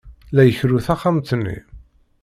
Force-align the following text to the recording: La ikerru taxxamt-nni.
La 0.35 0.43
ikerru 0.49 0.79
taxxamt-nni. 0.87 1.57